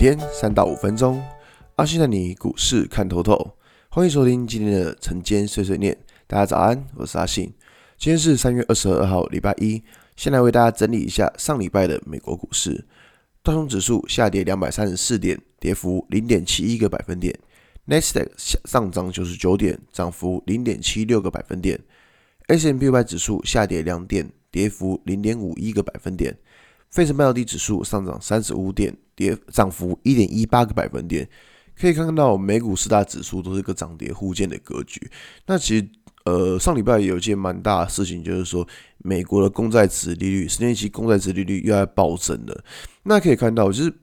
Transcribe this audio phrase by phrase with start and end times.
[0.00, 1.22] 天三到五分钟，
[1.76, 3.54] 阿信带你股市看透透。
[3.90, 5.94] 欢迎收听今天的晨间碎碎念。
[6.26, 7.52] 大家早安，我是阿信。
[7.98, 9.82] 今天是三月二十二号，礼拜一。
[10.16, 12.86] 先来为大家整理一下上礼拜的美国股市。
[13.42, 17.38] 道琼指数下跌两百三十四点，跌幅零点七一个百分点。
[17.84, 18.30] 纳斯达克
[18.64, 21.78] 上涨九十九点，涨幅零点七六个百分点。
[22.46, 26.34] S&P 500指数下跌两点，跌幅零点五一个百分点。
[26.90, 31.28] 费城半导体指数上涨三十五点，跌涨幅一点一八个百分点。
[31.78, 35.00] 可以看到美股四大指数都是一个涨跌互见的格局。
[35.46, 35.88] 那其实
[36.24, 38.66] 呃上礼拜有一件蛮大的事情，就是说
[38.98, 42.64] 美国的公债殖利率，十年期公债殖利率又在暴增了。
[43.04, 43.94] 那可以看到，就是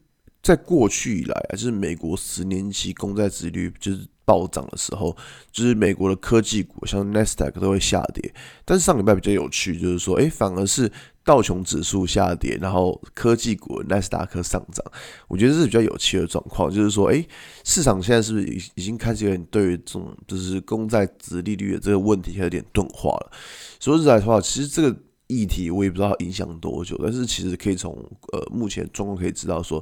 [0.41, 4.07] 在过去以来啊，就是美国十年期公债殖利率就是。
[4.27, 5.15] 暴涨的时候，
[5.53, 8.33] 就是美国的科技股，像纳斯达克都会下跌。
[8.65, 10.91] 但是上礼拜比较有趣，就是说，诶，反而是
[11.23, 14.85] 道琼指数下跌，然后科技股纳斯达克上涨。
[15.29, 17.25] 我觉得这是比较有趣的状况，就是说，诶，
[17.63, 23.31] 市场现在是不是已已经开始有点对于这种就是公债殖利率的这个问题有点钝化了？
[23.79, 24.93] 说实在话，其实这个
[25.27, 27.93] 议题我也不知道影响多久，但是其实可以从
[28.33, 29.81] 呃目前状况可以知道说。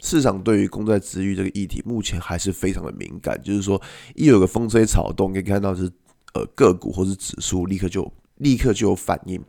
[0.00, 3.40] 市场对于公债殖利率这个议题，目前还是非常的敏感。
[3.42, 3.80] 就是说，
[4.14, 5.90] 一有个风吹草动，可以看到是
[6.34, 9.42] 呃个股或是指数立刻就立刻就有反应。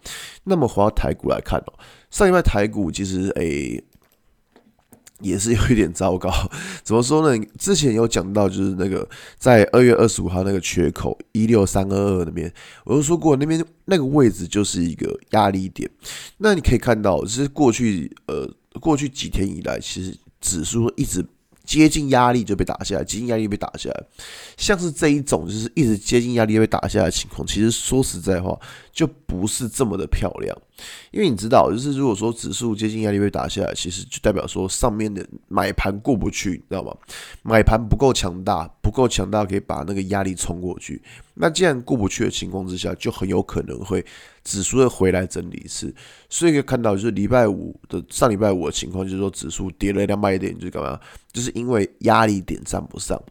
[0.45, 1.73] 那么回到台股来看哦，
[2.09, 3.83] 上礼拜台股其实诶、
[5.19, 6.31] 也是有一点糟糕。
[6.83, 7.45] 怎么说呢？
[7.59, 12.51] 之前有讲到，就是那个在二月二十五号那个缺口一六三二二那边，
[12.85, 15.87] 我就说过那边那个位置就是一个压力点。
[16.37, 20.17] 那你可以看到，就是过去呃过去几天以来，其实。
[20.41, 21.25] 指数一直
[21.65, 24.03] 接近压力就被打下来，接近压力被打下来，
[24.57, 28.59] 像是这一种就是一直接近压力被打下来的情况，其实说实在话
[28.91, 30.57] 就不是这么的漂亮，
[31.11, 36.95] 因为你知道，就是如果说指数接近压力被打下来，其实就代表说上面的买盘过不去，你知道吗？
[37.43, 41.01] 买盘不够强大，不够强大可以把那个压力冲过去。
[41.33, 44.05] 那既然过不去的情况之下，就很有可能会
[44.43, 45.93] 指数会回来整理一次。
[46.29, 50.99] 所以可以看到，就是礼拜五的上礼拜五的情况，就是说指数跌了两百点，就是干嘛？
[51.31, 53.21] 就是因为压力点站不上。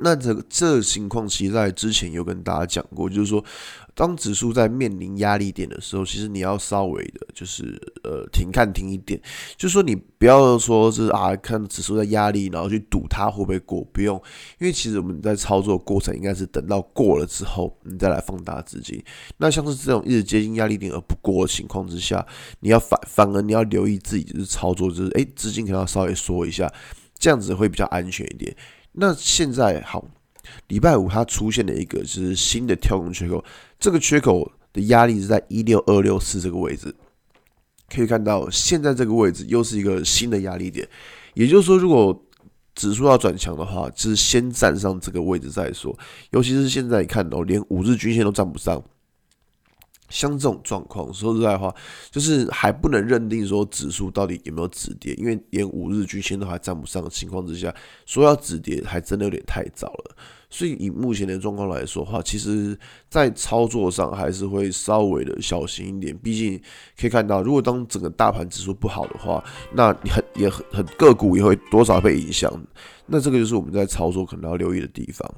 [0.00, 3.44] 那这个这个情况，其实在之前有跟大家讲过，就是说，
[3.94, 9.20] 当指数在面临压力点的时候，其实你要稍微的，就是呃停看停一点，
[9.56, 14.16] 就是说你不要说是啊看指数在压力，然后去赌它会不会过，不用，
[14.60, 19.02] 因为其实我们在操作过程应该是等到过了之后，你再来放大资金。
[19.38, 22.24] 那像是这种一直接近压力点而不过的情况之下，
[22.60, 26.72] 你要反反而你要留意自己就是操作，就是诶资金可能要稍微缩一下，
[27.18, 28.54] 这样子会比较安全一点。
[29.00, 30.04] 那现在好，
[30.66, 33.44] 礼拜五它出现了一个就是新的跳空缺口，
[33.78, 36.92] 这个缺口的压力是在一六二六四这个位置，
[37.88, 40.86] 可以看到现在这个位置又是一个新的压力点，
[41.34, 42.24] 也就是说，如果
[42.74, 45.96] 指数要转强的话，就是先站上这个位置再说，
[46.30, 48.82] 尤其是现在你看到连五日均线都站不上。
[50.08, 51.74] 像这种状况，说实在话，
[52.10, 57.74] 就是还不能认定说指数到底有没有止跌，因为连五日均线都还站不上的情况之下，
[58.06, 60.16] 说要止跌还真的有点太早了。
[60.50, 62.78] 所以以目前的状况来说的话，其实
[63.08, 66.16] 在操作上还是会稍微的小心一点。
[66.18, 66.60] 毕竟
[66.98, 72.52] 可以看到，如果当整个大盘指数不好的话，那你很也很很个股也会多少被影响。
[73.10, 75.30] 那这个就是我们在操作可能要留意的地方。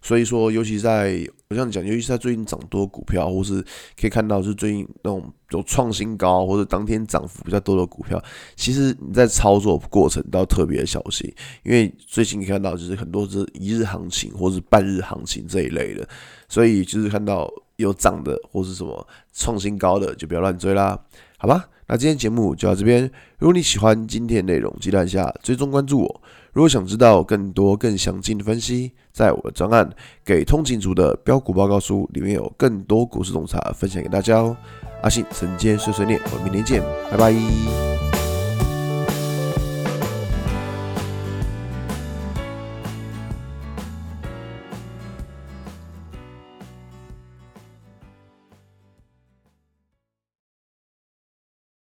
[0.00, 3.62] 所以说，尤其在我这样讲，尤其是在最近涨多股票，或是
[4.00, 8.22] 可以看到是最近那种有创新高或者当天涨幅比较多的股票，
[8.54, 11.32] 其实你在操作过程都要特别小心，
[11.62, 16.06] 因为最近看到就是很多是一日行情或是半日行情这一类的，
[16.48, 20.98] 所以就是看到有涨的或是什么创新高的，就不要乱追啦，
[21.38, 21.68] 好吧？
[21.86, 26.22] 那今天节目就到这边，如果你喜欢今天的内容，记得按下追踪关注我。
[26.52, 29.84] 如果想知道更多更详尽的分析，在我的专案
[30.24, 34.56] 《给通勤族的标股报告书》里面有更多股市洞察分享给大家哦。
[35.02, 37.97] 阿信晨间碎碎念，我们明天见，拜拜。